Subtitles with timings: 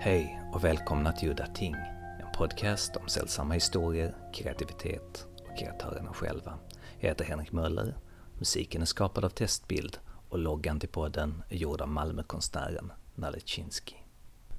[0.00, 1.74] Hej och välkomna till Udda Ting,
[2.20, 6.58] en podcast om sällsamma historier, kreativitet och kreatörerna själva.
[6.98, 7.96] Jag heter Henrik Möller,
[8.38, 9.98] musiken är skapad av Testbild
[10.28, 13.94] och loggan till podden är gjord av Malmökonstnären Nalle Chinsky.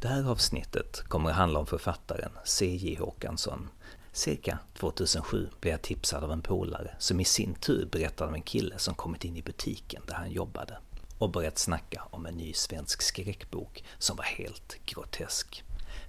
[0.01, 2.95] Det här avsnittet kommer att handla om författaren C.J.
[2.99, 3.69] Håkansson.
[4.11, 8.41] Cirka 2007 blev jag tipsad av en polare som i sin tur berättade om en
[8.41, 10.77] kille som kommit in i butiken där han jobbade
[11.19, 15.63] och börjat snacka om en ny svensk skräckbok som var helt grotesk.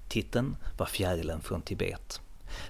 [0.08, 2.20] Titeln var Fjärilen från Tibet.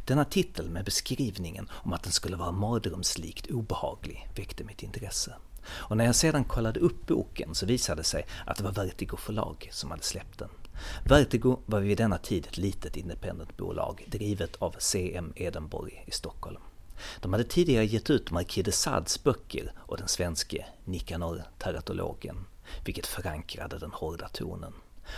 [0.07, 5.35] Denna titel med beskrivningen om att den skulle vara mardrömslikt obehaglig väckte mitt intresse.
[5.66, 9.16] Och när jag sedan kollade upp boken så visade det sig att det var Vertigo
[9.16, 10.49] förlag som hade släppt den.
[11.05, 16.61] Vertigo var vid denna tid ett litet independentbolag drivet av CM Edenborg i Stockholm.
[17.20, 22.46] De hade tidigare gett ut Marquis de Sads böcker och den svenske Nikanor teratologen,
[22.84, 24.73] vilket förankrade den hårda tonen.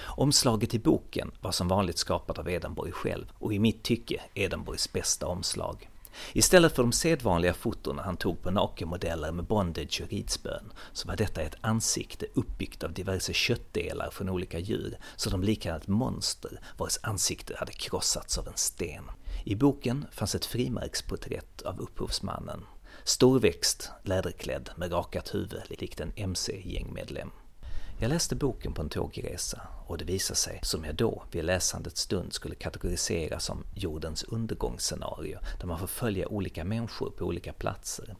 [0.05, 4.93] Omslaget i boken var som vanligt skapat av Edenborg själv och i mitt tycke Edenborgs
[4.93, 5.89] bästa omslag.
[6.33, 11.17] Istället för de sedvanliga fotona han tog på nakenmodeller med bondage och ridspön så var
[11.17, 16.61] detta ett ansikte uppbyggt av diverse köttdelar från olika djur så de liknade ett monster
[16.77, 19.05] vars ansikte hade krossats av en sten.
[19.45, 22.65] I boken fanns ett frimärksporträtt av upphovsmannen.
[23.05, 27.31] Storväxt, läderklädd med rakat huvud likt en MC-gängmedlem.
[27.99, 32.01] Jag läste boken på en tågresa och det visade sig, som jag då vid läsandets
[32.01, 38.17] stund skulle kategorisera som jordens undergångsscenario, där man får följa olika människor på olika platser.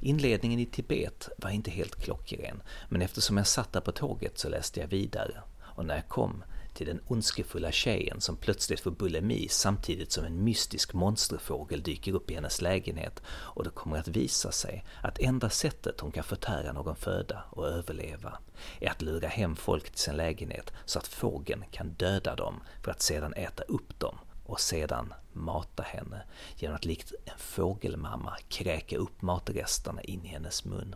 [0.00, 4.48] Inledningen i Tibet var inte helt klockren, men eftersom jag satt där på tåget så
[4.48, 5.42] läste jag vidare.
[5.60, 6.44] Och när jag kom
[6.80, 12.30] till den ondskefulla tjejen som plötsligt får bulimi samtidigt som en mystisk monsterfågel dyker upp
[12.30, 16.72] i hennes lägenhet och det kommer att visa sig att enda sättet hon kan förtära
[16.72, 18.38] någon föda och överleva
[18.80, 22.90] är att lura hem folk till sin lägenhet så att fågeln kan döda dem för
[22.90, 26.22] att sedan äta upp dem och sedan mata henne
[26.56, 30.94] genom att likt en fågelmamma kräka upp matresterna in i hennes mun.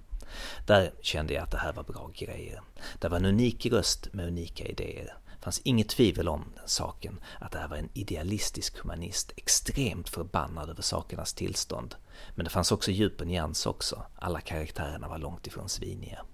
[0.66, 2.60] Där kände jag att det här var bra grejer.
[3.00, 7.52] Det var en unik röst med unika idéer fanns inget tvivel om den saken, att
[7.52, 11.94] det här var en idealistisk humanist, extremt förbannad över sakernas tillstånd.
[12.34, 16.24] Men det fanns också djup och nyans också, alla karaktärerna var långt ifrån sviniga.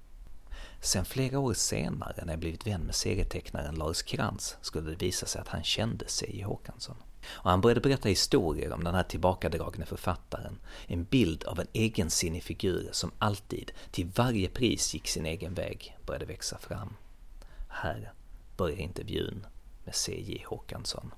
[0.81, 5.27] Sen flera år senare, när jag blivit vän med serietecknaren Lars Krantz, skulle det visa
[5.27, 6.42] sig att han kände C.J.
[6.42, 6.97] Håkansson.
[7.27, 12.42] Och han började berätta historier om den här tillbakadragne författaren, en bild av en egensinnig
[12.42, 16.97] figur som alltid, till varje pris gick sin egen väg, började växa fram.
[17.69, 18.12] Här
[18.60, 19.47] börjar intervjun
[19.84, 20.44] med C.J.
[20.47, 21.15] Håkansson.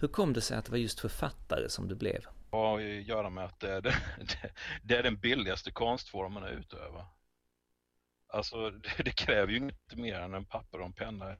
[0.00, 2.20] Hur kom det sig att det var just författare som du blev?
[2.50, 3.94] Det har att göra med att det är, det,
[4.82, 7.06] det är den billigaste konstformen att utöva.
[8.28, 11.30] Alltså det, det, kräver ju inte mer än en papper och en penna.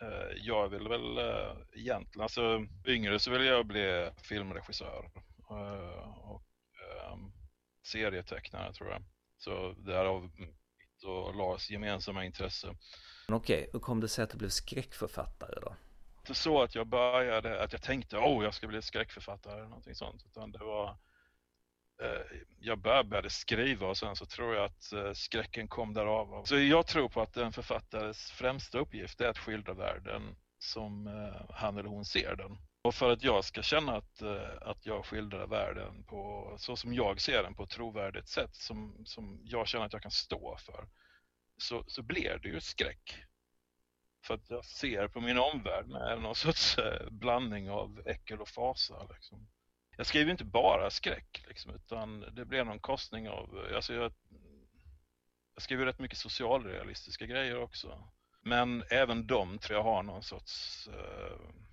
[0.00, 5.10] Eh, jag vill väl eh, egentligen, alltså yngre så ville jag bli filmregissör
[5.50, 6.42] eh, och
[7.12, 7.32] ehm,
[7.82, 9.02] serietecknare tror jag.
[9.36, 10.30] Så därav
[11.04, 12.76] och Lars gemensamma intresse.
[13.28, 15.76] Okej, hur kom det sig att du blev skräckförfattare då?
[16.18, 19.68] Inte så att jag började, att jag tänkte åh, oh, jag ska bli skräckförfattare eller
[19.68, 20.88] någonting sånt, utan det var
[22.02, 26.44] eh, jag började skriva och sen så tror jag att eh, skräcken kom därav.
[26.44, 31.56] Så jag tror på att en författares främsta uppgift är att skildra världen som eh,
[31.56, 32.58] han eller hon ser den.
[32.86, 36.94] Och för att jag ska känna att, eh, att jag skildrar världen på så som
[36.94, 40.56] jag ser den på ett trovärdigt sätt som, som jag känner att jag kan stå
[40.56, 40.88] för
[41.58, 43.16] så, så blir det ju skräck.
[44.24, 48.48] För att jag ser på min omvärld med någon sorts eh, blandning av äckel och
[48.48, 49.06] fasa.
[49.14, 49.48] Liksom.
[49.96, 54.12] Jag skriver inte bara skräck liksom, utan det blir någon korsning av, alltså jag,
[55.54, 58.08] jag skriver rätt mycket socialrealistiska grejer också.
[58.42, 61.66] Men även de tror jag har någon sorts Uh,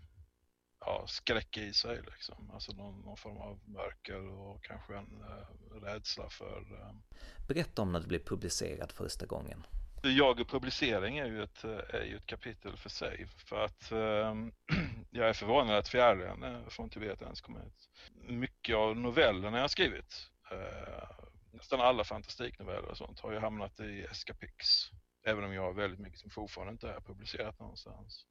[0.86, 2.52] ja, skräck i sig liksom.
[2.54, 6.60] Alltså någon, någon, form av mörker och kanske en uh, rädsla för...
[6.72, 6.92] Uh...
[7.48, 9.66] Berätta om när du blev publicerad första gången.
[10.04, 13.92] Jag och publicering är ju ett, eh, är ju ett kapitel för sig för att
[13.92, 14.48] uh,
[15.12, 17.90] jag är förvånad att fjärden från Tibet ens kom ut.
[18.30, 20.30] Mycket av novellerna jag har skrivit,
[21.52, 24.90] nästan alla fantastiknoveller och sånt har ju hamnat i Escapix.
[25.26, 28.26] Även om jag har väldigt mycket som fortfarande inte är publicerat någonstans.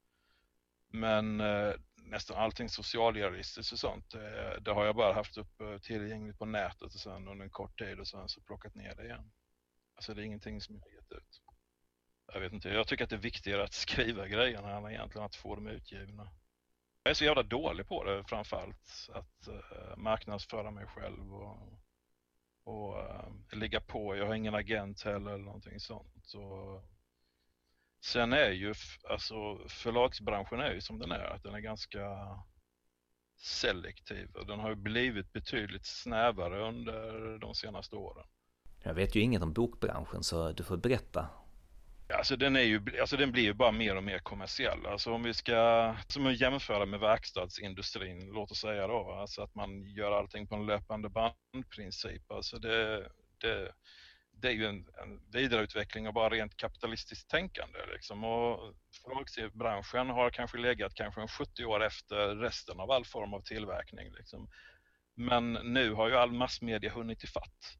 [0.89, 1.73] Men eh,
[2.05, 6.45] nästan allting socialrealistiskt och sånt, eh, det har jag bara haft upp eh, tillgängligt på
[6.45, 9.31] nätet och sen under en kort tid och sen så plockat ner det igen.
[9.95, 11.41] Alltså det är ingenting som jag har gett ut.
[12.33, 15.35] Jag vet inte, jag tycker att det är viktigare att skriva grejerna än egentligen att
[15.35, 16.29] få dem utgivna.
[17.03, 21.57] Jag är så jävla dålig på det framförallt, att uh, marknadsföra mig själv och,
[22.63, 24.15] och uh, ligga på.
[24.15, 26.33] Jag har ingen agent heller eller någonting sånt.
[26.33, 26.92] Och
[28.03, 28.73] Sen är ju
[29.09, 31.99] alltså förlagsbranschen är ju som den är, att den är ganska
[33.37, 38.25] selektiv och den har ju blivit betydligt snävare under de senaste åren.
[38.83, 41.29] Jag vet ju inget om bokbranschen så du får berätta.
[42.13, 44.85] Alltså den, är ju, alltså den blir ju bara mer och mer kommersiell.
[44.85, 49.55] Alltså om vi ska som att jämföra med verkstadsindustrin, låt oss säga då, alltså att
[49.55, 52.31] man gör allting på en löpande bandprincip.
[52.31, 53.71] Alltså det, det,
[54.43, 57.79] det är ju en, en vidareutveckling av bara rent kapitalistiskt tänkande.
[57.93, 58.23] Liksom.
[58.23, 63.41] Och förlagsbranschen har kanske legat kanske en 70 år efter resten av all form av
[63.41, 64.11] tillverkning.
[64.11, 64.49] Liksom.
[65.15, 67.77] Men nu har ju all massmedia hunnit ifatt.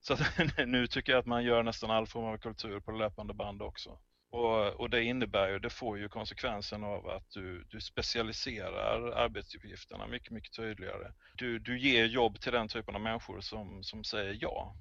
[0.00, 0.16] Så
[0.66, 3.98] nu tycker jag att man gör nästan all form av kultur på löpande band också.
[4.30, 10.06] Och, och, det innebär ju, det får ju konsekvensen av att du, du specialiserar arbetsuppgifterna
[10.06, 11.12] mycket, mycket tydligare.
[11.36, 14.76] Du, du ger jobb till den typen av människor som, som säger ja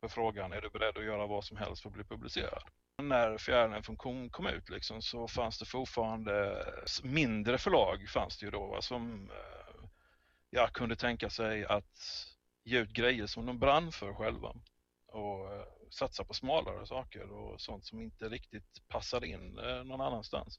[0.00, 2.62] på frågan, är du beredd att göra vad som helst för att bli publicerad?
[3.02, 6.64] När Fjärilen funktion kom ut liksom, så fanns det fortfarande
[7.02, 9.88] mindre förlag fanns det ju då som eh,
[10.50, 12.26] ja, kunde tänka sig att
[12.64, 14.54] ge ut grejer som de brann för själva
[15.06, 20.00] och eh, satsa på smalare saker och sånt som inte riktigt passar in eh, någon
[20.00, 20.58] annanstans.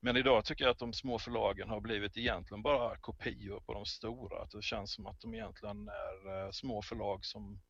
[0.00, 3.86] Men idag tycker jag att de små förlagen har blivit egentligen bara kopior på de
[3.86, 4.42] stora.
[4.42, 7.60] Att det känns som att de egentligen är små förlag som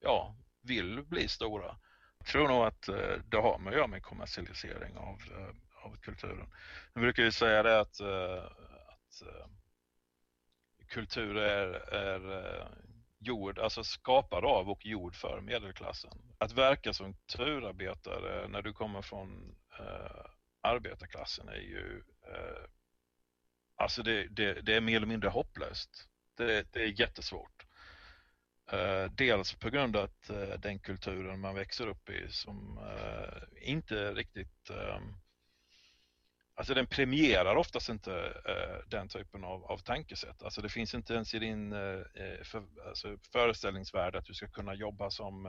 [0.00, 1.78] ja, vill bli stora.
[2.18, 5.96] Jag tror nog att eh, det har med att göra med kommersialisering av, eh, av
[5.96, 6.48] kulturen.
[6.92, 8.44] Jag brukar ju säga det att, eh,
[8.88, 9.46] att eh,
[10.88, 12.68] kultur är, är eh,
[13.18, 16.18] gjord, alltså skapad av och gjord för medelklassen.
[16.38, 20.26] Att verka som kulturarbetare när du kommer från eh,
[20.60, 22.64] arbetarklassen är ju eh,
[23.76, 26.08] alltså det, det, det, är mer eller mindre hopplöst.
[26.36, 27.67] Det, det är jättesvårt.
[28.72, 33.68] Eh, dels på grund av att uh, den kulturen man växer upp i som uh,
[33.68, 35.14] inte riktigt ehm,
[36.54, 38.42] Alltså den premierar oftast inte
[38.86, 40.42] den typen av, av tankesätt.
[40.42, 41.70] Alltså det finns inte ens i din
[42.42, 45.42] för, alltså föreställningsvärld att du ska kunna jobba som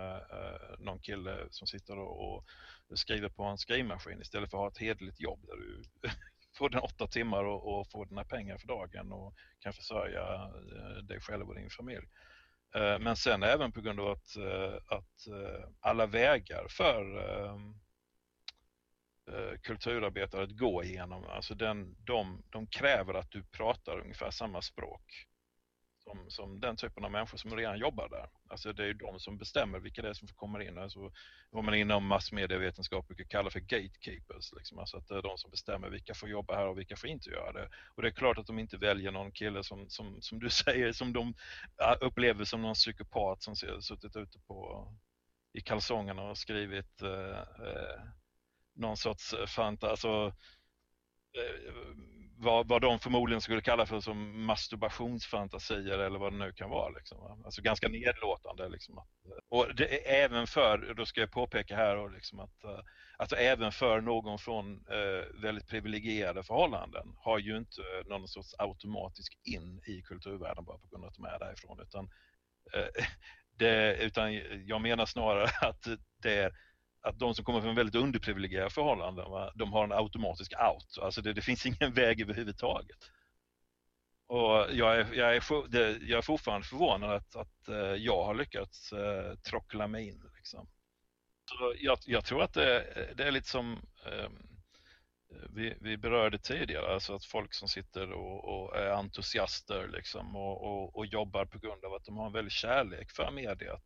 [0.79, 2.45] någon kille som sitter och, och
[2.93, 5.83] skriver på en skrivmaskin istället för att ha ett hederligt jobb där du
[6.57, 10.51] får dina åtta timmar och, och får dina pengar för dagen och kan försörja
[11.01, 12.05] dig själv och din familj.
[12.75, 17.03] Eh, men sen även på grund av att, eh, att eh, alla vägar för
[19.63, 25.28] kulturarbetare att gå igenom, alltså den, de, de kräver att du pratar ungefär samma språk
[26.09, 28.29] som, som den typen av människor som redan jobbar där.
[28.47, 30.77] Alltså det är ju de som bestämmer vilka det är som kommer in.
[30.77, 31.11] Alltså
[31.49, 34.53] vad man inom massmedievetenskap brukar kalla för gatekeepers.
[34.53, 34.79] Liksom.
[34.79, 37.29] Alltså att det är de som bestämmer vilka får jobba här och vilka får inte
[37.29, 37.69] göra det.
[37.95, 40.91] Och det är klart att de inte väljer någon kille som, som, som du säger,
[40.91, 41.33] som de
[42.01, 44.87] upplever som någon psykopat som suttit ute på
[45.53, 48.01] i kalsongerna och skrivit eh, eh,
[48.73, 50.33] någon sorts eh, fanta, alltså
[51.37, 51.95] eh,
[52.41, 56.89] vad, vad de förmodligen skulle kalla för som masturbationsfantasier eller vad det nu kan vara.
[56.89, 57.41] Liksom.
[57.45, 58.69] Alltså ganska nedlåtande.
[58.69, 58.97] Liksom.
[58.97, 59.03] Eh,
[59.49, 62.79] och det är även för, då ska jag påpeka här, och liksom att, eh,
[63.17, 69.37] alltså även för någon från eh, väldigt privilegierade förhållanden har ju inte någon sorts automatisk
[69.43, 71.79] in i kulturvärlden bara på grund av att de är därifrån.
[71.81, 72.09] Utan,
[72.73, 73.03] eh,
[73.57, 74.33] det, utan
[74.65, 75.87] jag menar snarare att
[76.21, 76.53] det är
[77.01, 80.97] att de som kommer från väldigt underprivilegierade förhållanden, va, de har en automatisk out.
[81.01, 82.97] Alltså det, det finns ingen väg överhuvudtaget.
[84.27, 88.35] Och jag är, jag är, det, jag är fortfarande förvånad att, att eh, jag har
[88.35, 90.23] lyckats uh, trockla mig in.
[90.35, 90.67] Liksom.
[91.49, 94.49] Så jag, jag, tror att det, det är lite som um,
[95.49, 100.63] vi, vi, berörde tidigare, alltså att folk som sitter och, och är entusiaster liksom, och,
[100.63, 103.83] och, och, jobbar på grund av att de har en väldig kärlek för mediet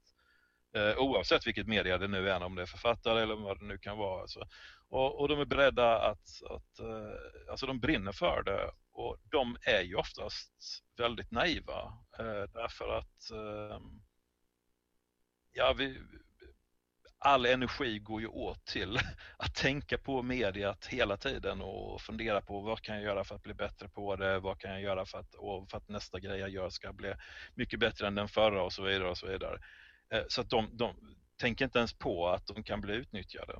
[0.75, 3.77] Eh, oavsett vilket media det nu är, om det är författare eller vad det nu
[3.77, 4.21] kan vara.
[4.21, 4.47] Alltså.
[4.89, 9.57] Och, och, de är beredda att, att eh, alltså de brinner för det och de
[9.61, 14.01] är ju oftast väldigt naiva eh, därför att ehm,
[15.51, 16.01] ja, vi,
[17.19, 18.99] all energi går ju åt till
[19.37, 23.43] att tänka på mediet hela tiden och fundera på vad kan jag göra för att
[23.43, 25.31] bli bättre på det, vad kan jag göra för att,
[25.71, 27.13] för att nästa grej jag gör ska bli
[27.55, 29.09] mycket bättre än den förra och så vidare.
[29.09, 29.59] och så vidare.
[30.13, 30.95] Eh, så att de, de
[31.37, 33.53] tänker inte ens på att de kan bli utnyttjade.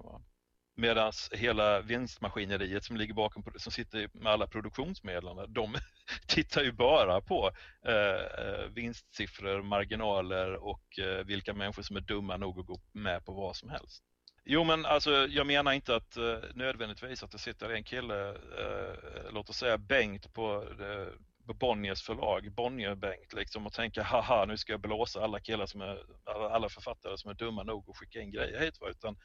[0.75, 5.75] Medan hela vinstmaskineriet som ligger bakom, som sitter med alla produktionsmedlen, de
[6.27, 7.51] tittar ju bara på
[7.85, 13.25] eh, eh, vinstsiffror, marginaler och eh, vilka människor som är dumma nog att gå med
[13.25, 14.03] på vad som helst.
[14.45, 19.31] Jo men alltså jag menar inte att eh, nödvändigtvis att det sitter en kille, eh,
[19.31, 21.07] låt oss säga Bengt på eh,
[21.45, 26.05] Bonniers förlag, Bonnier-Bengt liksom och tänka haha nu ska jag blåsa alla killar som är,
[26.51, 28.79] alla författare som är dumma nog att skicka in grejer hit.
[28.89, 29.17] Utan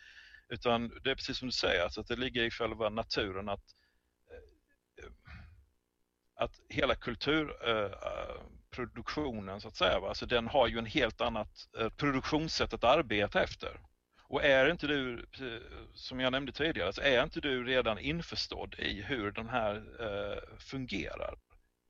[0.49, 3.65] Utan det är precis som du säger, alltså att det ligger i själva naturen att,
[4.31, 4.39] eh,
[6.35, 11.89] att hela kulturproduktionen eh, så att säga, alltså den har ju en helt annat eh,
[11.89, 13.81] produktionssätt att arbeta efter.
[14.23, 15.63] Och är inte du, eh,
[15.95, 19.85] som jag nämnde tidigare, alltså är inte du redan införstådd i hur den här
[20.59, 21.35] fungerar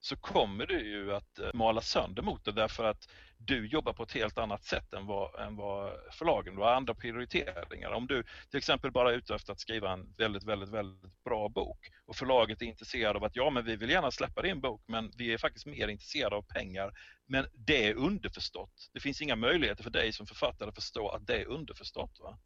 [0.09, 4.03] så kommer du ju att eh, mala sönder mot det därför att du jobbar på
[4.03, 7.91] ett helt annat sätt än vad, än vad förlagen, du har andra prioriteringar.
[7.91, 11.49] Om du till exempel bara är ute efter att skriva en väldigt, väldigt, väldigt bra
[11.49, 14.83] bok och förlaget är intresserad av att ja, men vi vill gärna släppa din bok
[14.87, 16.93] men vi är faktiskt mer intresserade av pengar.
[17.27, 18.91] Men det är underförstått.
[18.93, 22.21] Det finns inga möjligheter för dig som författare att förstå att det är underförstått.
[22.21, 22.39] Va?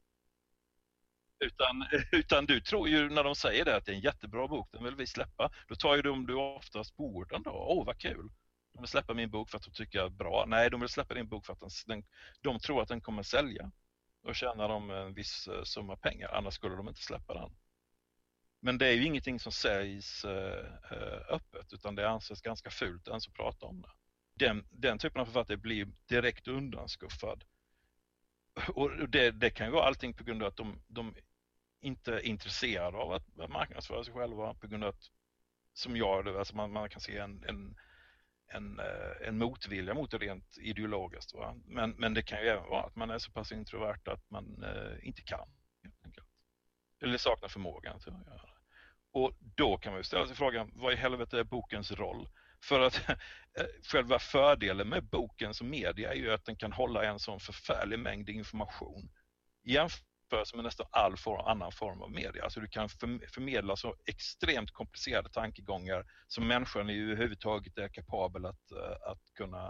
[1.42, 4.68] Utan, utan du tror ju när de säger det att det är en jättebra bok,
[4.72, 5.50] den vill vi släppa.
[5.68, 7.50] Då tar ju de du oftast på orden då.
[7.50, 8.30] Åh, vad kul!
[8.72, 10.44] De vill släppa min bok för att de tycker jag är bra.
[10.48, 12.04] Nej, de vill släppa din bok för att den, den,
[12.40, 13.70] de tror att den kommer sälja.
[14.24, 17.50] Då tjänar de en viss eh, summa pengar, annars skulle de inte släppa den.
[18.60, 23.08] Men det är ju ingenting som sägs eh, eh, öppet utan det anses ganska fult
[23.08, 23.90] ens att prata om det.
[24.34, 27.44] Den, den typen av författare blir direkt undanskuffad.
[28.68, 31.14] Och det, det kan ju vara allting på grund av att de, de
[31.82, 35.10] inte intresserade av att marknadsföra sig själva på grund av att,
[35.72, 37.76] som jag, alltså man, man kan se en, en,
[38.46, 41.34] en, eh, en motvilja mot det rent ideologiskt.
[41.34, 41.54] Va?
[41.64, 44.64] Men, men det kan ju även vara att man är så pass introvert att man
[44.64, 45.48] eh, inte kan.
[47.00, 48.58] Eller saknar förmågan till att göra det.
[49.12, 52.28] Och då kan man ju ställa sig frågan, vad i helvete är bokens roll?
[52.62, 57.04] För att eh, själva fördelen med boken som media är ju att den kan hålla
[57.04, 59.10] en sån förfärlig mängd information
[59.62, 60.11] jämfört
[60.54, 62.44] med nästan all form, annan form av media.
[62.44, 62.88] Alltså du kan
[63.34, 69.66] förmedla så extremt komplicerade tankegångar som människan överhuvudtaget är kapabel att, eh, att kunna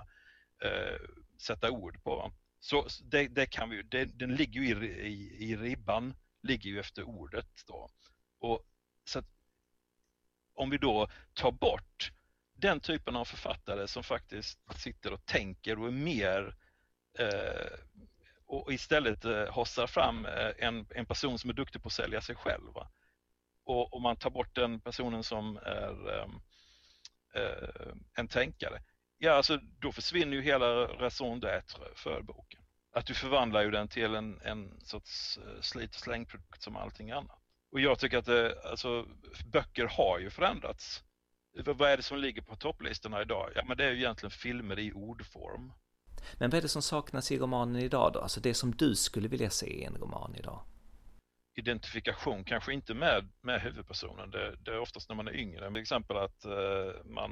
[0.65, 1.01] eh,
[1.39, 2.33] sätta ord på.
[2.61, 6.81] Så det, det kan vi, det, den ligger ju i, i, i ribban, ligger ju
[6.81, 7.91] efter ordet då.
[8.39, 8.67] Och
[9.05, 9.29] så att,
[10.55, 12.13] om vi då tar bort
[12.55, 16.57] den typen av författare som faktiskt sitter och tänker och är mer
[17.19, 17.79] eh,
[18.53, 22.21] och istället eh, hossar fram eh, en, en person som är duktig på att sälja
[22.21, 22.77] sig själv.
[23.65, 26.29] Och om man tar bort den personen som är eh,
[27.43, 28.83] eh, en tänkare,
[29.19, 32.61] ja alltså då försvinner ju hela raison d'être för boken.
[32.93, 37.11] Att du förvandlar ju den till en, en sorts eh, slit och slängprodukt som allting
[37.11, 37.39] annat.
[37.73, 39.07] Och jag tycker att det, alltså,
[39.53, 41.05] böcker har ju förändrats.
[41.65, 43.51] Vad är det som ligger på topplistorna idag?
[43.55, 45.73] Ja men det är ju egentligen filmer i ordform.
[46.39, 48.21] Men vad är det som saknas i romanen idag då?
[48.21, 50.61] Alltså det som du skulle vilja se i en roman idag?
[51.55, 54.31] Identifikation, kanske inte med, med huvudpersonen.
[54.31, 55.69] Det, det är oftast när man är yngre.
[55.69, 57.31] Till exempel att uh, man,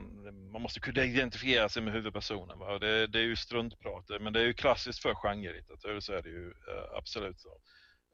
[0.53, 2.59] man måste kunna identifiera sig med huvudpersonen.
[2.59, 2.79] Va?
[2.79, 6.29] Det, det är ju struntprat, men det är ju klassiskt för genrelitteratur, så är det
[6.29, 7.61] ju uh, absolut så.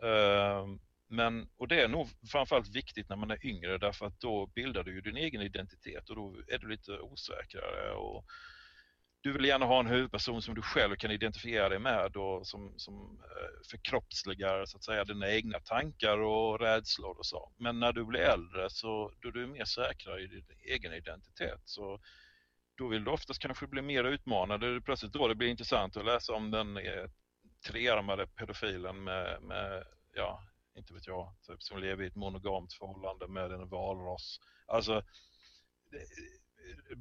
[0.06, 0.66] Uh,
[1.09, 4.85] men, och det är nog framförallt viktigt när man är yngre därför att då bildar
[4.85, 8.25] du ju din egen identitet och då är du lite osäkrare och
[9.26, 12.75] du vill gärna ha en huvudperson som du själv kan identifiera dig med och som,
[12.76, 17.52] som eh, förkroppsligar så att säga dina egna tankar och rädslor och så.
[17.56, 21.61] Men när du blir äldre så då du är mer säkrare i din egen identitet
[21.64, 22.00] så
[22.78, 24.61] då vill du oftast kanske bli mer utmanad.
[24.61, 27.06] Det är plötsligt då det blir intressant att läsa om den eh,
[27.66, 30.42] trearmade pedofilen med, med ja,
[30.76, 34.40] inte vet jag, typ, som lever i ett monogamt förhållande med en valross.
[34.66, 35.02] Alltså, eh,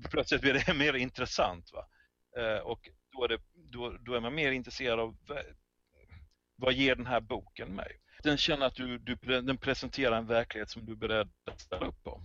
[0.09, 1.71] plötsligt blir det mer intressant.
[1.73, 1.87] Va?
[2.37, 5.55] Eh, och då är, det, då, då är man mer intresserad av eh,
[6.55, 7.99] vad ger den här boken mig?
[8.23, 11.87] Den känner att du, du, den presenterar en verklighet som du är beredd att ställa
[11.87, 12.21] upp på.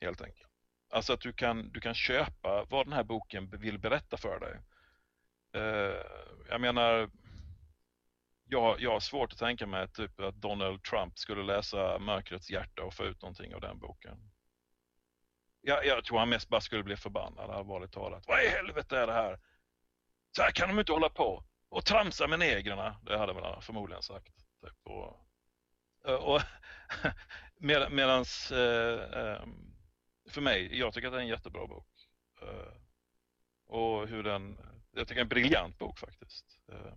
[0.00, 0.50] Helt enkelt.
[0.90, 4.58] Alltså att du kan, du kan köpa vad den här boken vill berätta för dig.
[5.52, 6.02] Eh,
[6.48, 7.10] jag menar,
[8.48, 12.82] jag, jag har svårt att tänka mig typ att Donald Trump skulle läsa Mörkrets hjärta
[12.82, 14.30] och få ut någonting av den boken.
[15.66, 18.24] Jag, jag tror han mest bara skulle bli förbannad, allvarligt talat.
[18.26, 19.38] Vad i helvete är det här?
[20.36, 22.96] Så här kan de inte hålla på och tramsa med negrerna.
[23.02, 24.36] Det hade man förmodligen sagt.
[24.36, 24.86] Typ.
[24.86, 26.42] Och, och
[27.58, 29.74] med, medans eh, ehm,
[30.30, 31.88] för mig, jag tycker att det är en jättebra bok.
[32.42, 32.72] Eh,
[33.66, 34.58] och hur den,
[34.92, 36.46] jag tycker det är en briljant bok faktiskt.
[36.72, 36.94] Eh,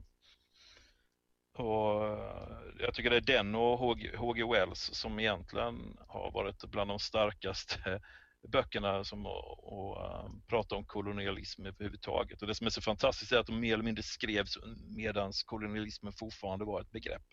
[1.65, 3.79] och eh, jag tycker det är den och
[4.17, 4.43] H.G.
[4.51, 8.01] Wells som egentligen har varit bland de starkaste
[8.47, 12.41] böckerna som och, uh, eh, pratar om kolonialism överhuvudtaget.
[12.41, 14.57] Och det som är så fantastiskt är att de mer eller mindre skrevs
[14.97, 17.25] medan kolonialismen fortfarande var ett begrepp.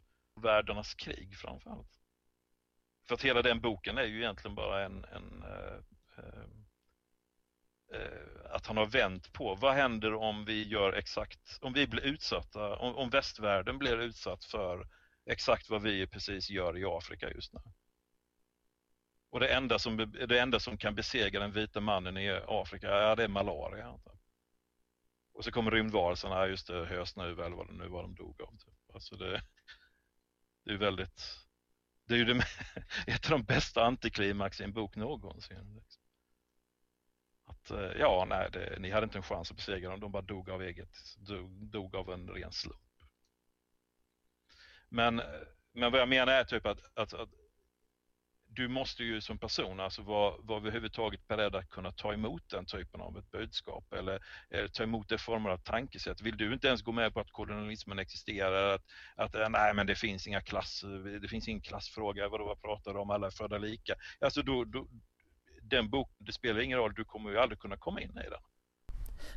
[0.43, 1.91] Världarnas krig framförallt.
[3.09, 5.79] För att hela den boken är ju egentligen bara en, en uh,
[6.19, 6.47] uh,
[8.51, 12.77] att han har vänt på vad händer om vi gör exakt, om vi blir utsatta,
[12.77, 14.87] om, om västvärlden blir utsatt för
[15.27, 17.61] exakt vad vi precis gör i Afrika just nu.
[19.31, 19.97] Och det enda som,
[20.29, 23.99] det enda som kan besegra den vita mannen i Afrika, ja det är malaria.
[25.33, 28.57] Och så kommer rymdvarelserna, just det, hösnuva eller vad det nu var de dog av.
[28.57, 28.95] Typ.
[28.95, 29.43] Alltså det,
[30.65, 31.23] det är väldigt,
[32.05, 32.45] det är ju det,
[33.07, 35.75] ett av de bästa antiklimax i en bok någonsin.
[35.75, 36.03] Liksom.
[37.45, 40.23] Att, eh, ja, nej, det, ni hade inte en chans att besegra dem, de bara
[40.23, 42.81] dog av eget, dog, dog av en ren slump.
[44.89, 45.23] Men,
[45.73, 47.29] men vad jag menar är typ att, att, att
[48.57, 52.67] du måste ju som person alltså vara, vara överhuvudtaget beredd att kunna ta emot den
[52.67, 56.23] typen av ett budskap eller, eller ta emot det former av tankesätt.
[56.23, 58.83] Vill du inte ens gå med på att kolonialismen existerar, att,
[59.17, 62.95] att eh, nej men det finns inga klasser, det finns ingen klassfråga, vad vad pratar
[62.95, 63.95] du om, alla är födda lika.
[64.21, 64.87] Alltså då, då,
[65.63, 68.43] den boken, det spelar ingen roll, du kommer ju aldrig kunna komma in i den.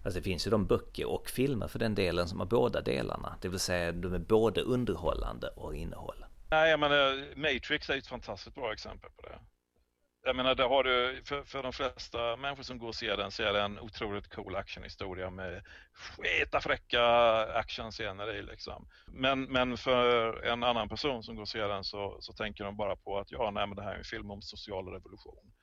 [0.03, 3.37] Alltså det finns ju de böcker och filmer för den delen som har båda delarna,
[3.41, 6.25] det vill säga de är både underhållande och innehåll.
[6.51, 9.39] Nej, jag menar Matrix är ett fantastiskt bra exempel på det.
[10.23, 13.31] Jag menar, där har du, för, för de flesta människor som går och ser den
[13.31, 15.63] så är det en otroligt cool actionhistoria med
[15.93, 17.03] sketa fräcka
[17.45, 18.87] actionscener i liksom.
[19.07, 22.77] Men, men för en annan person som går och ser den så, så tänker de
[22.77, 25.53] bara på att ja, nej men det här är en film om social revolution.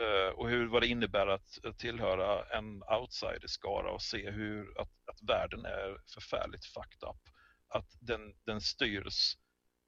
[0.00, 5.22] Uh, och hur, vad det innebär att tillhöra en outsiderskara och se hur att, att
[5.28, 7.22] världen är förfärligt fucked up.
[7.68, 9.36] Att den, den styrs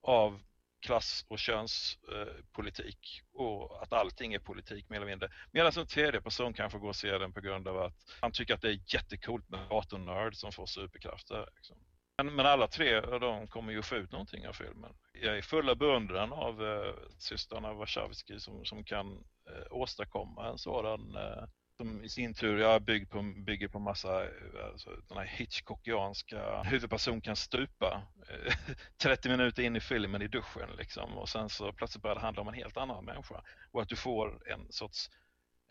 [0.02, 0.40] av
[0.82, 5.32] klass och könspolitik eh, och att allting är politik mer eller mindre.
[5.52, 8.54] Medan en tredje person kanske går och ser den på grund av att han tycker
[8.54, 11.48] att det är jättekult med datornörd som får superkrafter.
[11.56, 11.76] Liksom.
[12.16, 14.92] Men, men, alla tre av dem kommer ju få ut någonting av filmen.
[15.12, 19.12] Jag är fulla beundran av eh, systrarna Warszawski som, som kan
[19.50, 21.44] eh, åstadkomma en sådan eh,
[21.82, 24.28] som i sin tur ja, bygg på, bygger på massa,
[24.72, 28.54] alltså, den här Hitchcockianska huvudperson kan stupa eh,
[29.02, 32.42] 30 minuter in i filmen i duschen liksom och sen så plötsligt börjar det handla
[32.42, 35.10] om en helt annan människa och att du får en sorts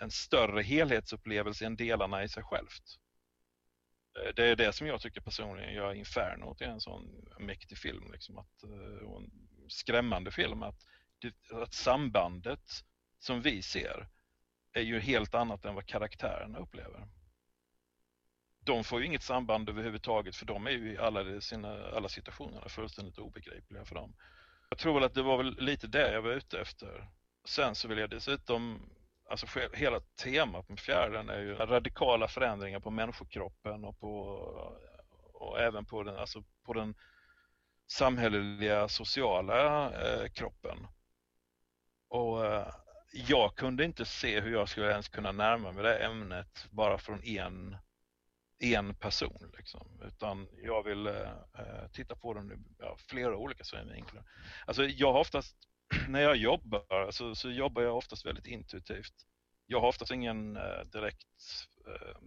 [0.01, 2.99] en större helhetsupplevelse än delarna i sig självt.
[4.19, 8.11] Eh, det är det som jag tycker personligen gör Inferno till en sån mäktig film,
[8.11, 9.31] liksom att, eh, och en
[9.67, 10.79] skrämmande film, att,
[11.51, 12.63] att sambandet
[13.19, 14.07] som vi ser
[14.73, 17.07] är ju helt annat än vad karaktärerna upplever.
[18.59, 22.69] De får ju inget samband överhuvudtaget för de är ju i alla, sina, alla situationerna
[22.69, 24.13] fullständigt obegripliga för dem.
[24.69, 27.09] Jag tror väl att det var väl lite det jag var ute efter.
[27.45, 28.89] Sen så vill jag dessutom,
[29.29, 34.09] alltså hela temat med fjärden är ju radikala förändringar på människokroppen och på
[35.41, 36.95] och även på den, alltså på den
[37.87, 40.87] samhälleliga sociala eh, kroppen.
[42.07, 42.67] Och eh,
[43.11, 47.23] jag kunde inte se hur jag skulle ens kunna närma mig det ämnet bara från
[47.23, 47.77] en,
[48.59, 49.51] en person.
[49.57, 50.01] Liksom.
[50.07, 54.23] Utan jag vill eh, eh titta på det ur ja, flera olika synvinklar.
[54.65, 55.55] Alltså jag har oftast,
[56.07, 59.13] när jag jobbar, så, så jobbar jag oftast väldigt intuitivt.
[59.65, 62.17] Jag har oftast ingen eh, direkt eh,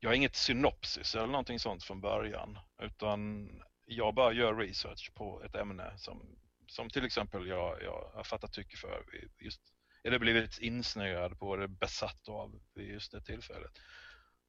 [0.00, 3.50] jag har inget synopsis eller någonting sånt från början utan
[3.84, 6.36] jag bara gör research på ett ämne som
[6.72, 9.04] som till exempel jag, jag har fattat tycke för,
[9.38, 9.60] just,
[10.04, 13.72] eller blivit insnöad på, eller besatt av vid just det tillfället.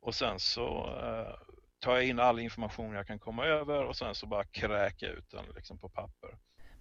[0.01, 4.15] Och sen så eh, tar jag in all information jag kan komma över och sen
[4.15, 6.29] så bara kräka ut den liksom på papper.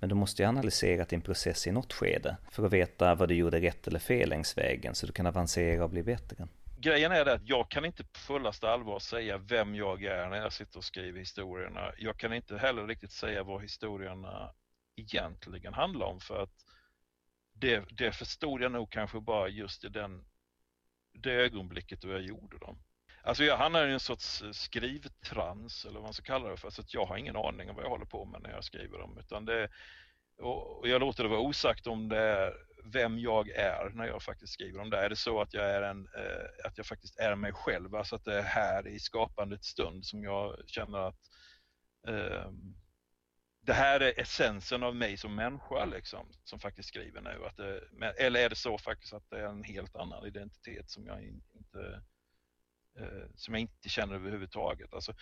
[0.01, 3.35] Men du måste ju analysera din process i något skede för att veta vad du
[3.35, 6.49] gjorde rätt eller fel längs vägen så du kan avancera och bli bättre.
[6.79, 10.37] Grejen är det att jag kan inte på fullaste allvar säga vem jag är när
[10.37, 11.93] jag sitter och skriver historierna.
[11.99, 14.55] Jag kan inte heller riktigt säga vad historierna
[14.97, 16.67] egentligen handlar om för att
[17.53, 20.25] det, det förstod jag nog kanske bara just i den,
[21.13, 22.79] det ögonblicket då jag gjorde dem.
[23.25, 26.81] Alltså jag hamnar i en sorts skrivtrans eller vad man ska kalla det för, så
[26.81, 29.19] att jag har ingen aning om vad jag håller på med när jag skriver dem.
[29.19, 29.69] Utan det,
[30.39, 32.53] och jag låter det vara osagt om det är
[32.85, 35.05] vem jag är när jag faktiskt skriver om det.
[35.05, 38.17] Är det så att jag, är en, eh, att jag faktiskt är mig själv, alltså
[38.17, 41.21] att det är här i skapandets stund som jag känner att
[42.09, 42.51] eh,
[43.67, 47.45] det här är essensen av mig som människa liksom, som faktiskt skriver nu.
[47.47, 47.81] Att det,
[48.19, 52.03] eller är det så faktiskt att det är en helt annan identitet som jag inte,
[52.99, 54.95] eh, som jag inte känner överhuvudtaget.
[54.95, 55.15] Alltså,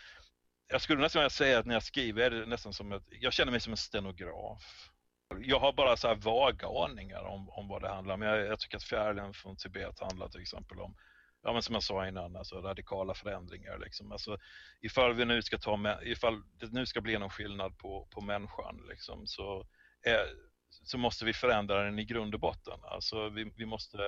[0.69, 3.53] jag skulle nästan säga att när jag skriver är det nästan som att jag känner
[3.53, 4.91] mig som en stenograf.
[5.39, 8.23] Jag har bara så här vaga aningar om, om vad det handlar om.
[8.23, 10.97] Jag, jag tycker att Fjärilen från Tibet handlar till exempel om
[11.43, 13.79] ja, men som jag sa innan, alltså radikala förändringar.
[13.79, 14.13] Liksom.
[14.13, 14.39] Alltså,
[14.81, 18.21] ifall, vi nu ska ta med, ifall det nu ska bli någon skillnad på, på
[18.21, 19.67] människan liksom, så,
[20.03, 20.27] är,
[20.71, 22.81] så måste vi förändra den i grund och botten.
[22.83, 23.99] Alltså, vi, vi måste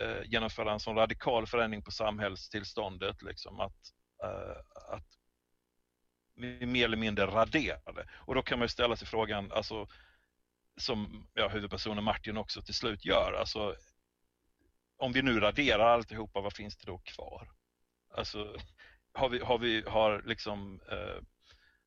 [0.00, 3.78] eh, genomföra en sån radikal förändring på samhällstillståndet liksom, att,
[4.22, 5.06] eh, att
[6.34, 8.08] vi mer eller mindre raderade.
[8.18, 9.88] Och då kan man ju ställa sig frågan, alltså
[10.76, 13.74] som ja, huvudpersonen Martin också till slut gör, alltså
[15.02, 17.48] om vi nu raderar alltihopa, vad finns det då kvar?
[18.14, 18.56] Alltså
[19.12, 21.22] har vi, har vi har liksom eh,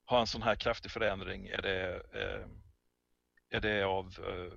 [0.05, 2.47] har en sån här kraftig förändring, är det, eh,
[3.49, 4.53] är det av eh,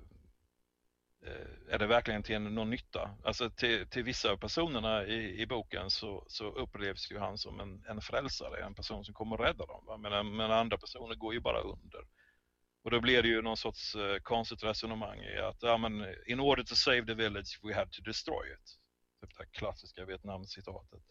[1.29, 3.11] eh är det verkligen till någon nytta?
[3.25, 7.61] Alltså till, till vissa av personerna i, i boken så, så upplevs ju han som
[7.61, 9.85] en, en frälsare, en person som kommer att rädda dem.
[9.87, 9.97] Va?
[9.97, 12.01] Men, men andra personer går ju bara under.
[12.89, 16.41] Och då blir det ju någon sorts eh, konstigt resonemang i att ja, men, in
[16.41, 18.79] order to save the village we had to destroy it.
[19.21, 21.03] Typ det klassiska Vietnam-citatet.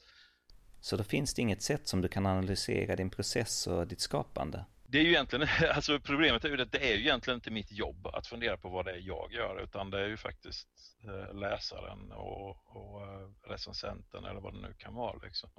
[0.81, 4.65] Så då finns det inget sätt som du kan analysera din process och ditt skapande?
[4.87, 7.71] Det är ju egentligen, alltså problemet är ju att det är ju egentligen inte mitt
[7.71, 10.69] jobb att fundera på vad det är jag gör utan det är ju faktiskt
[11.03, 15.49] eh, läsaren och, och eh, recensenten eller vad det nu kan vara liksom,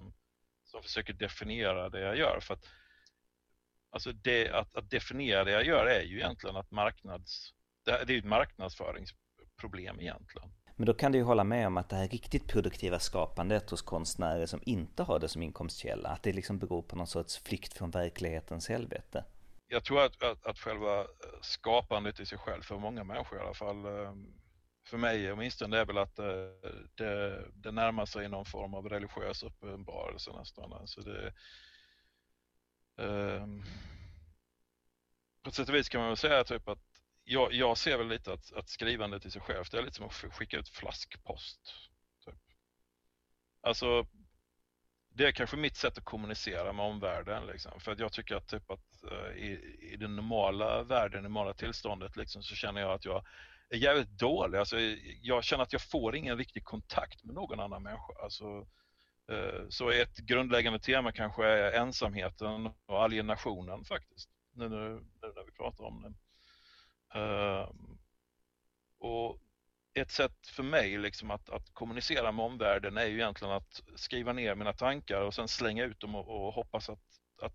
[0.64, 2.38] som försöker definiera det jag gör.
[2.40, 2.64] För att,
[3.90, 7.52] alltså det, att, att definiera det jag gör är ju egentligen att marknads,
[7.84, 10.48] det är ett marknadsföringsproblem egentligen.
[10.76, 13.82] Men då kan du ju hålla med om att det här riktigt produktiva skapandet hos
[13.82, 17.74] konstnärer som inte har det som inkomstkälla, att det liksom beror på någon sorts flykt
[17.74, 19.24] från verklighetens helvete.
[19.68, 21.06] Jag tror att, att, att själva
[21.42, 24.12] skapandet i sig själv, för många människor i alla fall, eh,
[24.88, 26.26] för mig åtminstone, det är väl att eh,
[26.94, 30.72] det, det närmar sig någon form av religiös uppenbarelse nästan.
[30.72, 31.32] Alltså det,
[32.98, 33.64] um,
[35.42, 36.78] på ett sätt och vis kan man väl säga typ att
[37.24, 40.12] jag, jag ser väl lite att, att skrivandet i sig självt är lite som att
[40.12, 41.60] skicka ut flaskpost.
[42.24, 42.34] Typ.
[43.60, 44.06] Alltså,
[45.08, 47.46] det är kanske mitt sätt att kommunicera med omvärlden.
[47.46, 47.80] Liksom.
[47.80, 51.28] För att jag tycker att, typ att uh, i, i den normala världen, i det
[51.28, 53.24] normala tillståndet liksom, så känner jag att jag
[53.70, 54.58] är jävligt dålig.
[54.58, 54.76] Alltså,
[55.22, 58.12] jag känner att jag får ingen riktig kontakt med någon annan människa.
[58.22, 58.66] Alltså,
[59.32, 64.30] Eh, så ett grundläggande tema kanske är ensamheten och alienationen faktiskt.
[64.52, 64.88] Nu, nu,
[65.22, 66.14] nu när vi pratar om det.
[67.20, 67.70] Eh,
[68.98, 69.40] och
[69.94, 74.32] ett sätt för mig liksom att, att, kommunicera med omvärlden är ju egentligen att skriva
[74.32, 77.02] ner mina tankar och sen slänga ut dem och, och hoppas att,
[77.42, 77.54] att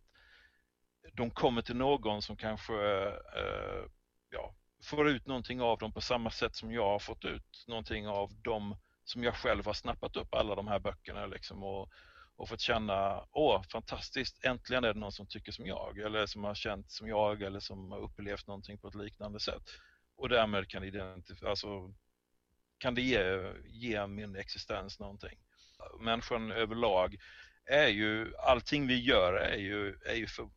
[1.14, 3.86] de kommer till någon som kanske uh,
[4.30, 8.08] ja, får ut någonting av dem på samma sätt som jag har fått ut någonting
[8.08, 11.90] av dem som jag själv har snappat upp alla de här böckerna liksom och,
[12.36, 16.44] och fått känna, åh fantastiskt, äntligen är det någon som tycker som jag eller som
[16.44, 19.64] har känt som jag eller som har upplevt någonting på ett liknande sätt.
[20.16, 21.94] Och därmed kan, identif- alltså,
[22.78, 25.40] kan det ge, ge min existens någonting.
[26.00, 27.18] Människan överlag
[27.66, 30.50] är ju, allting vi gör är ju, är ju, för,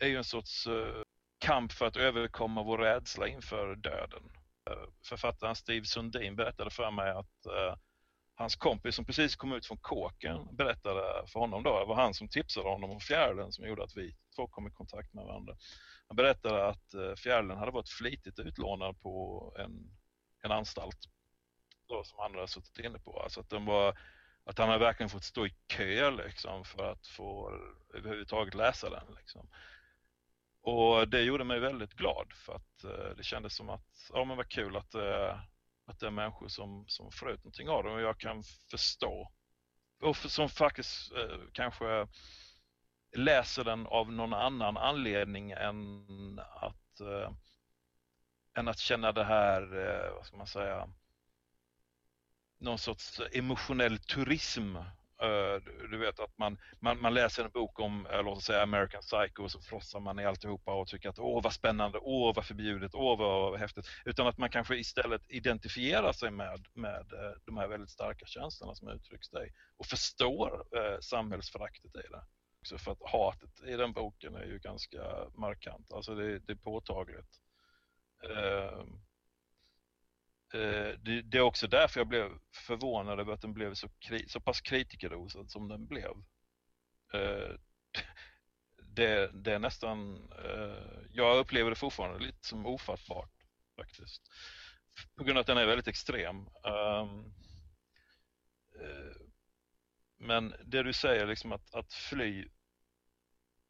[0.00, 1.02] är ju en sorts uh,
[1.38, 4.22] kamp för att överkomma vår rädsla inför döden.
[4.68, 7.76] Eh, författaren Steve Sundin berättade för mig att uh,
[8.34, 12.14] hans kompis som precis kom ut från kåken berättade för honom då, det var han
[12.14, 15.56] som tipsade honom om fjärilen som gjorde att vi två kom i kontakt med varandra.
[16.08, 19.90] Han berättade att eh, fjärilen hade varit flitigt utlånad på en,
[20.42, 20.98] en anstalt
[21.88, 23.20] då, som han hade suttit inne på.
[23.22, 23.98] Alltså att, den var,
[24.44, 27.52] att han hade verkligen fått stå i kö liksom, för att få
[27.94, 29.14] överhuvudtaget läsa den.
[29.18, 29.48] Liksom.
[30.68, 34.36] Och det gjorde mig väldigt glad för att eh, det kändes som att, ja men
[34.36, 35.38] vad kul att eh,
[35.88, 39.32] att det är människor som, som får ut någonting av det och jag kan förstå.
[40.00, 42.08] Och som faktiskt eh, kanske
[43.16, 47.32] läser den av någon annan anledning än att, eh,
[48.54, 50.88] än att känna det här, eh, vad ska man säga,
[52.58, 54.76] någon sorts emotionell turism
[55.22, 58.62] Eh, du vet att man, man, man läser en bok om, eh, låt oss säga
[58.62, 62.34] American Psycho och så frossar man i alltihopa och tycker att åh vad spännande, åh
[62.34, 63.86] vad förbjudet, åh vad häftigt.
[64.04, 68.74] Utan att man kanske istället identifierar sig med, med eh, de här väldigt starka känslorna
[68.74, 72.22] som uttrycks där och förstår eh, samhällsföraktet i det.
[72.60, 75.02] Också för att hatet i den boken är ju ganska
[75.34, 77.40] markant, alltså det, det är påtagligt.
[78.24, 78.84] Eh,
[80.54, 83.88] Eh, det, det, är också därför jag blev förvånad över att den blev så,
[84.26, 86.10] så pass kritikerrosad som den blev.
[87.14, 87.54] Eh,
[88.82, 93.32] det, det, är nästan, eh, jag upplever det fortfarande lite som ofattbart
[93.76, 94.22] faktiskt.
[95.16, 96.36] På grund av att den är väldigt extrem.
[96.64, 97.24] Ehm,
[98.80, 99.16] eh,
[100.18, 102.48] men det du säger liksom att, att fly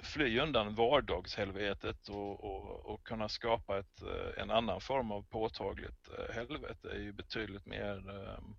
[0.02, 6.08] fly undan vardagshelvetet och, och, och kunna skapa ett, eh, en annan form av påtagligt
[6.18, 8.56] eh, helvete är ju betydligt mer ehm,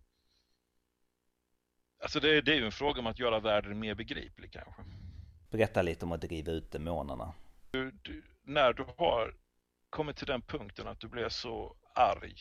[2.02, 4.82] Alltså det, det är ju en fråga om att göra världen mer begriplig kanske.
[5.50, 7.34] Berätta lite om att driva ut demonerna.
[7.72, 9.36] Du, du, när du har
[9.90, 12.36] kommit till den punkten att du blir så arg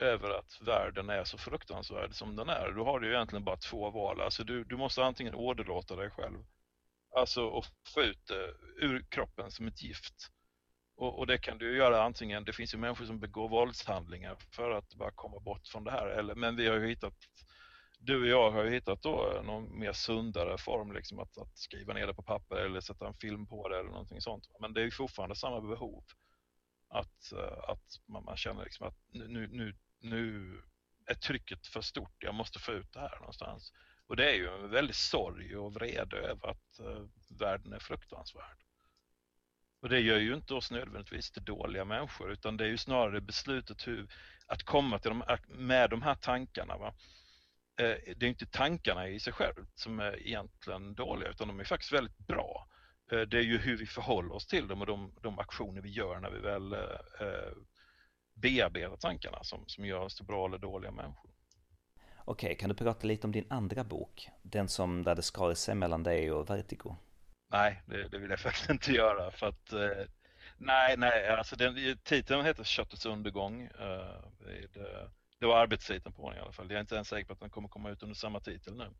[0.00, 3.90] över att världen är så fruktansvärd som den är, då har du egentligen bara två
[3.90, 4.20] val.
[4.20, 6.38] Alltså du, du måste antingen åderlåta dig själv
[7.16, 8.54] Alltså att få ut det
[8.86, 10.30] ur kroppen som ett gift.
[10.96, 14.70] Och, och, det kan du göra antingen, det finns ju människor som begår våldshandlingar för
[14.70, 16.06] att bara komma bort från det här.
[16.06, 17.14] Eller, men vi har ju hittat,
[17.98, 21.58] du och jag har ju hittat då eh, någon mer sundare form, liksom att, att
[21.58, 24.44] skriva ner det på papper eller sätta en film på det eller någonting sånt.
[24.60, 26.04] Men det är ju fortfarande samma behov.
[26.88, 30.52] Att, eh, att man, man känner liksom att nu, nu, nu
[31.06, 33.72] är trycket för stort, jag måste få ut det här någonstans.
[34.08, 37.04] Och det är ju en väldig sorg och vrede över att eh,
[37.38, 38.56] världen är fruktansvärd.
[39.80, 43.20] Och det gör ju inte oss nödvändigtvis till dåliga människor utan det är ju snarare
[43.20, 44.08] beslutet hur,
[44.46, 46.76] att komma till de, med de här tankarna.
[46.76, 46.94] Va?
[47.80, 51.64] Eh, det är inte tankarna i sig själv som är egentligen dåliga utan de är
[51.64, 52.68] faktiskt väldigt bra.
[53.12, 55.90] Eh, det är ju hur vi förhåller oss till dem och de, de aktioner vi
[55.90, 56.76] gör när vi väl
[58.34, 61.30] bearbetar tankarna som, som gör oss till bra eller dåliga människor.
[62.30, 64.28] Okej, kan du prata lite om din andra bok?
[64.42, 66.96] Den som där det skar sig mellan dig och Vertigo?
[67.50, 70.06] Nej, det, det, vill jag faktiskt inte göra för att eh,
[70.58, 73.62] Nej, nej, alltså den, titeln heter Köttets undergång.
[73.62, 74.24] Eh,
[74.74, 76.66] det, det, var arbetstiteln på den i alla fall.
[76.68, 78.90] Jag är inte ens säker på att den kommer komma ut under samma titel nu.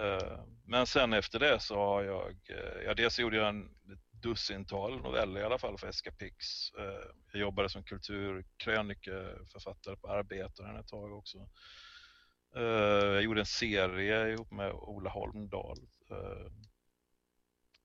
[0.00, 3.70] Eh, men sen efter det så har jag, eh, ja dels gjorde jag en
[4.10, 6.36] dussintal noveller i alla fall för Escapix.
[6.78, 11.48] Eh, jag jobbade som kulturkrönikeförfattare på Arbetaren ett tag också.
[12.56, 12.62] Eh,
[13.14, 15.78] jag gjorde en serie ihop med Ola Holmdahl
[16.10, 16.52] eh,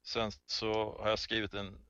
[0.06, 1.86] Sen så har jag skrivit en,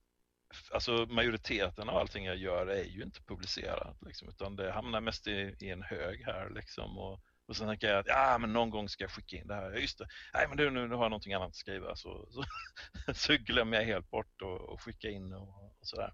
[0.71, 5.27] alltså majoriteten av allting jag gör är ju inte publicerat liksom, utan det hamnar mest
[5.27, 8.69] i, i en hög här liksom och, och sen tänker jag att ja, men någon
[8.69, 9.71] gång ska jag skicka in det här.
[9.71, 12.43] Just det, nej men nu, nu, nu har jag någonting annat att skriva så, så,
[13.13, 16.13] så glömmer jag helt bort och, och skicka in och, och sådär.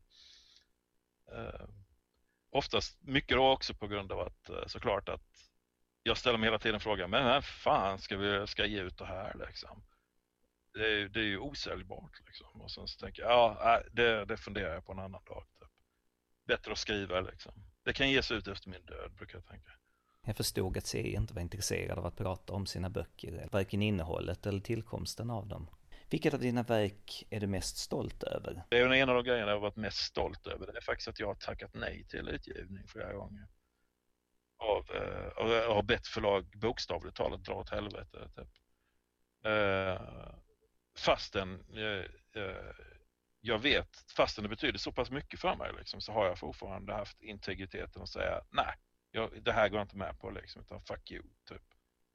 [1.32, 1.70] Uh,
[2.50, 5.51] oftast mycket då också på grund av att såklart att
[6.04, 9.06] jag ställer mig hela tiden frågan, men när fan ska vi ska ge ut det
[9.06, 9.84] här liksom?
[10.74, 12.22] det är, det är ju osäljbart.
[12.26, 12.62] Liksom.
[12.62, 15.44] Och sen så tänker jag, ja, det, det funderar jag på en annan dag.
[15.60, 15.70] Typ.
[16.48, 17.54] Bättre att skriva liksom.
[17.84, 19.72] Det kan ges ut efter min död, brukar jag tänka.
[20.26, 24.46] Jag förstod att C inte var intresserad av att prata om sina böcker, varken innehållet
[24.46, 25.70] eller tillkomsten av dem.
[26.10, 28.64] Vilket av dina verk är du mest stolt över?
[28.70, 30.66] Det är en av de grejerna jag har varit mest stolt över.
[30.66, 33.48] Det är faktiskt att jag har tackat nej till utgivning flera gånger.
[34.62, 38.30] Av, eh, av, bett förlag bokstavligt talat dra åt helvete.
[38.36, 38.50] Typ.
[39.46, 40.02] Eh,
[40.98, 42.06] fastän eh,
[42.44, 42.76] eh,
[43.42, 46.94] jag vet, fastän det betyder så pass mycket för mig liksom, så har jag fortfarande
[46.94, 48.76] haft integriteten att säga nej,
[49.12, 51.24] jag, det här går jag inte med på liksom, utan fuck you.
[51.50, 51.62] Typ.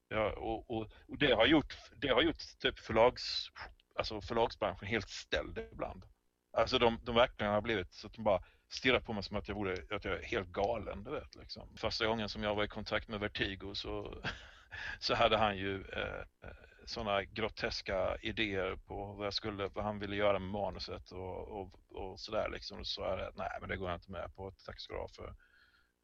[0.09, 3.51] Ja, och, och, och, det har gjort, det har gjort typ förlags,
[3.99, 6.05] alltså förlagsbranschen helt ställd ibland.
[6.53, 9.49] Alltså de, de verkligen har blivit så att de bara stirrar på mig som att
[9.49, 11.05] jag, vore, att jag är helt galen.
[11.05, 11.77] Du vet, liksom.
[11.77, 14.23] Första gången som jag var i kontakt med Vertigo så,
[14.99, 19.99] så hade han ju eh, eh sådana groteska idéer på vad, jag skulle, vad han
[19.99, 22.85] ville göra med manuset och, och, och sådär liksom.
[22.85, 24.53] Så sa jag nej men det går jag inte med på.
[24.65, 25.35] Tack ska du ha för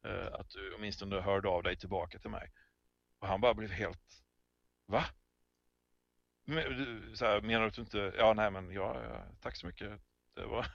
[0.05, 2.51] eh, att du åtminstone hörde av dig tillbaka till mig.
[3.19, 4.23] Och han bara blev helt,
[4.85, 5.05] va?
[7.13, 10.01] Så här, menar du att du inte, ja nej men ja, ja, tack så mycket.
[10.35, 10.65] Det var,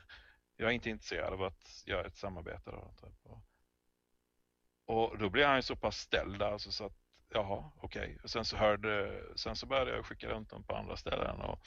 [0.61, 2.71] jag är inte intresserad av att göra ett samarbete.
[2.71, 3.33] Då, typ.
[4.87, 6.97] Och då blev han ju så pass ställd alltså, så att
[7.29, 8.03] jaha, okej.
[8.03, 8.17] Okay.
[8.23, 11.61] Och sen så hörde, sen så började jag skicka runt dem på andra ställen och,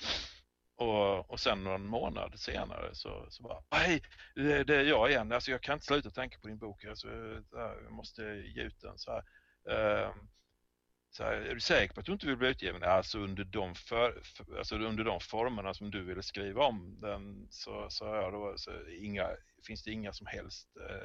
[0.76, 4.02] och, och sen någon månad senare så, så bara, hej,
[4.36, 5.32] det, det är jag igen.
[5.32, 6.86] Alltså jag kan inte sluta tänka på din bok.
[6.86, 7.08] Alltså,
[7.52, 8.98] jag måste ge ut den.
[8.98, 9.24] Så här,
[10.10, 10.30] um,
[11.12, 12.84] så här, är du säker på att du inte vill bli utgiven?
[12.84, 17.48] Alltså under de, för, för, alltså under de formerna som du ville skriva om den
[17.50, 19.30] så, så, jag då, så inga,
[19.68, 20.96] finns det inga som helst eh,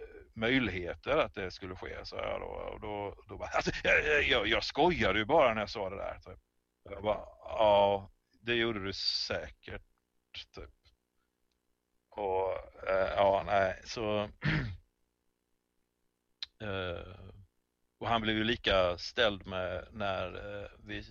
[0.00, 2.04] eh möjligheter att det skulle ske.
[2.04, 5.62] Så jag då, och då, då bara, alltså, jag, jag, jag skojade ju bara när
[5.62, 6.18] jag sa det där.
[6.18, 6.40] Typ.
[6.82, 9.82] Jag bara, ja, det gjorde du säkert.
[10.54, 10.70] Typ.
[12.08, 12.52] Och
[12.88, 14.22] eh, ja, nej, så
[16.60, 17.34] eh,
[18.04, 21.04] och han blev ju lika ställd med när eh, vi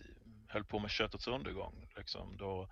[0.48, 1.88] höll på med köttets undergång.
[1.98, 2.70] Liksom, då,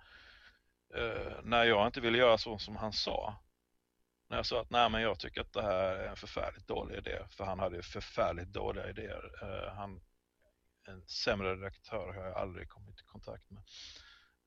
[0.94, 3.36] eh, när jag inte ville göra så som han sa
[4.28, 6.96] när jag sa att nej men jag tycker att det här är en förfärligt dålig
[6.96, 9.30] idé, för han hade ju förfärligt dåliga idéer.
[9.42, 10.00] Eh, han,
[10.86, 13.62] en sämre redaktör har jag aldrig kommit i kontakt med.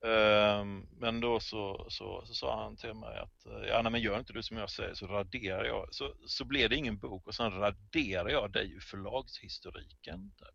[0.06, 0.64] Uh,
[0.98, 4.18] men då så, så, så, sa han till mig att uh, ja, nej, men gör
[4.18, 5.88] inte du som jag säger så raderar jag.
[5.90, 10.32] Så, så blev det ingen bok och sen raderar jag dig ur förlagshistoriken.
[10.38, 10.48] Typ.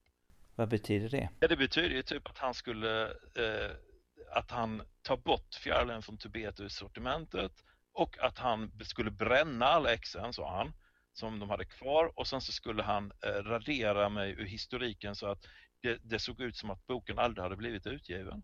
[0.56, 1.30] Vad betyder det?
[1.40, 3.72] Ja, det betyder ju typ att han skulle eh,
[4.32, 7.52] att han tar bort fjärilen från Tibet ur sortimentet
[7.94, 10.74] och att han skulle bränna alla exen, sa han,
[11.14, 15.28] som de hade kvar och sen så skulle han eh, radera mig ur historiken så
[15.28, 15.46] att
[15.82, 18.44] det, det, såg ut som att boken aldrig hade blivit utgiven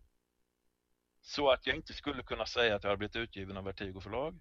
[1.28, 4.40] så att jag inte skulle kunna säga att jag har blivit utgiven av Vertigo förlag.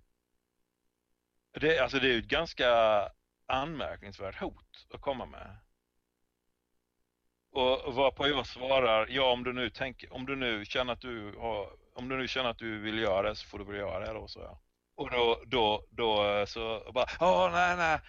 [1.52, 2.70] Det, alltså det är ju ett ganska
[3.46, 5.58] anmärkningsvärt hot att komma med.
[7.52, 11.36] Och varpå jag svarar, ja om du nu tänker, om du nu känner att du
[11.38, 14.00] har, om du nu känner att du vill göra det så får du väl göra
[14.06, 14.60] det då, så jag.
[14.96, 18.00] Och då, då, då så bara, ja nej nej,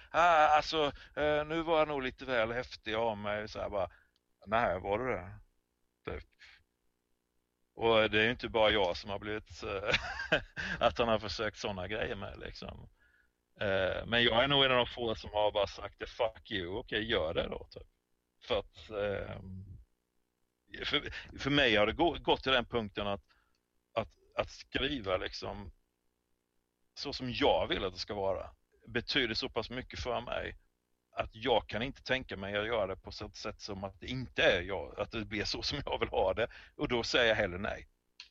[0.57, 3.91] alltså eh, nu var jag nog lite väl häftig av mig så här bara,
[4.47, 5.48] nej var du det?
[7.79, 10.41] Och det är ju inte bara jag som har blivit, eh,
[10.81, 12.88] att han har försökt sådana grejer med liksom.
[13.61, 16.51] Eh, men jag är nog en av de få som har bara sagt det, fuck
[16.51, 17.87] you, okej okay, gör det då typ.
[18.43, 19.41] För att eh,
[20.85, 23.25] för, för mig har det gått till den punkten att,
[23.95, 25.73] att, att skriva liksom
[26.95, 28.51] så som jag vill att det ska vara
[28.87, 30.57] betyder så pass mycket för mig
[31.18, 34.07] att jag kan inte tänka mig att göra det på ett sätt som att det
[34.07, 37.28] inte är jag, att det blir så som jag vill ha det och då säger
[37.28, 37.87] jag hellre nej.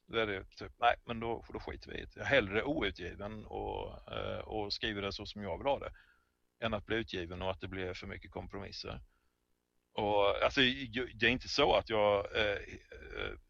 [0.05, 2.11] Då är det typ, nej men då, då skiter vi i det.
[2.15, 5.91] Jag är hellre outgiven och, eh, och skriver det så som jag vill ha det
[6.65, 8.99] än att bli utgiven och att det blir för mycket kompromisser.
[9.93, 10.61] Och, alltså,
[11.13, 12.61] det är inte så att jag är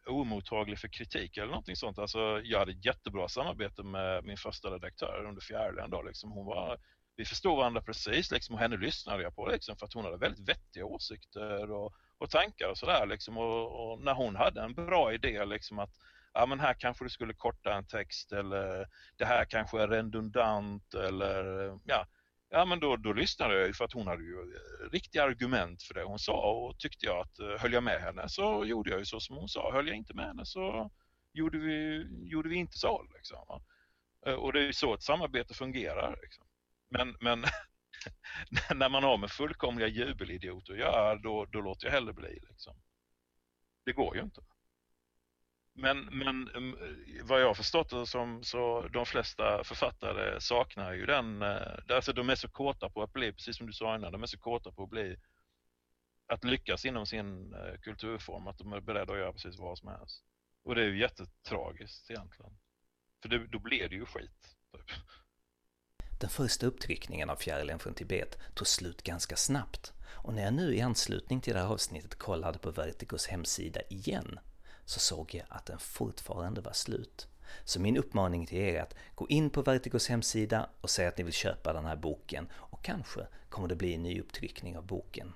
[0.05, 1.99] omottaglig för kritik eller någonting sånt.
[1.99, 6.31] Alltså, jag hade ett jättebra samarbete med min första redaktör under fjärde Då, liksom.
[6.31, 6.79] hon var,
[7.17, 10.17] vi förstod varandra precis liksom, och henne lyssnade jag på liksom, för att hon hade
[10.17, 13.05] väldigt vettiga åsikter och, och tankar och sådär.
[13.05, 13.37] Liksom.
[13.37, 15.93] Och, och, när hon hade en bra idé liksom, att
[16.33, 20.93] ja, men här kanske du skulle korta en text eller det här kanske är redundant
[20.93, 21.43] eller
[21.83, 22.07] ja,
[22.49, 25.93] Ja men då, då lyssnade jag för att hon hade ju eh, riktiga argument för
[25.93, 28.99] det hon sa och tyckte jag att eh, höll jag med henne så gjorde jag
[28.99, 29.71] ju så som hon sa.
[29.73, 30.91] Höll jag inte med henne så
[31.33, 33.03] gjorde vi, gjorde vi inte så.
[33.15, 33.61] Liksom.
[34.27, 36.19] Eh, och det är ju så ett samarbete fungerar.
[36.21, 36.45] Liksom.
[36.89, 37.45] Men, men
[38.75, 42.39] när man har med fullkomliga jubelidioter att göra då, då låter jag hellre bli.
[42.49, 42.75] Liksom.
[43.85, 44.41] Det går ju inte.
[45.73, 46.77] Men, men mm,
[47.23, 52.13] vad jag har förstått det som så de flesta författare saknar ju den, eh, alltså
[52.13, 54.39] de är så kåta på att bli, precis som du sa innan, de är så
[54.39, 55.17] kåta på att bli
[56.27, 59.87] att lyckas inom sin eh, kulturform, att de är beredda att göra precis vad som
[59.87, 60.23] helst.
[60.63, 62.51] Och det är ju jättetragiskt egentligen.
[63.21, 64.55] För det, då blir det ju skit.
[64.71, 64.91] Typ.
[66.19, 69.93] Den första upptryckningen av Fjärilen från Tibet tog slut ganska snabbt
[70.27, 74.39] och när jag nu i anslutning till det här avsnittet kollade på Verticos hemsida igen
[74.85, 77.27] så såg jag att den fortfarande var slut.
[77.63, 81.17] Så min uppmaning till er är att gå in på Vertigos hemsida och säga att
[81.17, 84.85] ni vill köpa den här boken och kanske kommer det bli en ny upptryckning av
[84.85, 85.33] boken.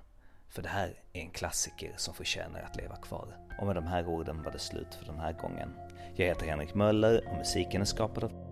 [0.49, 3.37] För det här är en klassiker som förtjänar att leva kvar.
[3.59, 5.69] Och med de här orden var det slut för den här gången.
[6.15, 8.50] Jag heter Henrik Möller och musiken är skapad av